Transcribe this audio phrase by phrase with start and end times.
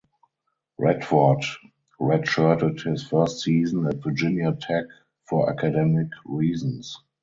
[0.79, 1.45] Radford
[1.99, 4.85] redshirted his first season at Virginia Tech
[5.29, 6.99] for academic reasons.